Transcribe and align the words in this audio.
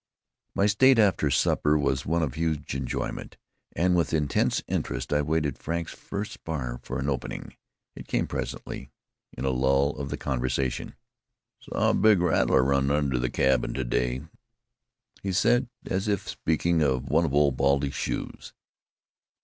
My 0.55 0.65
state 0.65 0.97
after 0.97 1.29
supper 1.29 1.77
was 1.77 2.07
one 2.07 2.23
of 2.23 2.33
huge 2.33 2.73
enjoyment 2.73 3.37
and 3.75 3.95
with 3.95 4.15
intense 4.15 4.63
interest 4.67 5.13
I 5.13 5.19
awaited 5.19 5.59
Frank's 5.59 5.93
first 5.93 6.31
spar 6.31 6.79
for 6.81 6.97
an 6.97 7.07
opening. 7.07 7.55
It 7.95 8.07
came 8.07 8.25
presently, 8.25 8.89
in 9.31 9.45
a 9.45 9.51
lull 9.51 9.91
of 9.99 10.09
the 10.09 10.17
conversation. 10.17 10.95
"Saw 11.59 11.91
a 11.91 11.93
big 11.93 12.19
rattler 12.19 12.63
run 12.63 12.89
under 12.89 13.19
the 13.19 13.29
cabin 13.29 13.75
to 13.75 13.83
day," 13.83 14.23
he 15.21 15.31
said, 15.31 15.69
as 15.85 16.07
if 16.07 16.21
he 16.21 16.23
were 16.25 16.29
speaking 16.29 16.81
of 16.81 17.05
one 17.07 17.23
of 17.25 17.35
Old 17.35 17.55
Baldy's 17.55 17.93
shoes. 17.93 18.53